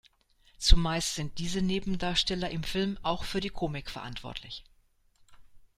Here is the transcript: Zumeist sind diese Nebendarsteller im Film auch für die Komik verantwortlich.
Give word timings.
Zumeist 0.57 1.13
sind 1.13 1.37
diese 1.37 1.61
Nebendarsteller 1.61 2.49
im 2.49 2.63
Film 2.63 2.97
auch 3.03 3.23
für 3.23 3.39
die 3.39 3.51
Komik 3.51 3.91
verantwortlich. 3.91 4.63